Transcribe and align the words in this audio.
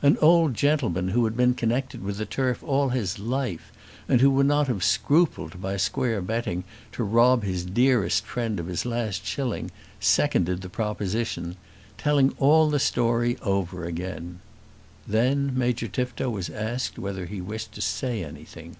An 0.00 0.16
old 0.20 0.54
gentleman 0.54 1.08
who 1.08 1.24
had 1.24 1.36
been 1.36 1.54
connected 1.54 2.04
with 2.04 2.18
the 2.18 2.24
turf 2.24 2.62
all 2.62 2.90
his 2.90 3.18
life, 3.18 3.72
and 4.08 4.20
who 4.20 4.30
would 4.30 4.46
not 4.46 4.68
have 4.68 4.84
scrupled, 4.84 5.60
by 5.60 5.76
square 5.76 6.22
betting, 6.22 6.62
to 6.92 7.02
rob 7.02 7.42
his 7.42 7.64
dearest 7.64 8.24
friend 8.24 8.60
of 8.60 8.68
his 8.68 8.86
last 8.86 9.26
shilling, 9.26 9.72
seconded 9.98 10.60
the 10.60 10.68
proposition, 10.68 11.56
telling 11.98 12.32
all 12.38 12.70
the 12.70 12.78
story 12.78 13.36
over 13.42 13.84
again. 13.84 14.38
Then 15.08 15.50
Major 15.58 15.88
Tifto 15.88 16.30
was 16.30 16.48
asked 16.48 16.96
whether 16.96 17.26
he 17.26 17.40
wished 17.40 17.72
to 17.72 17.80
say 17.80 18.22
anything. 18.24 18.76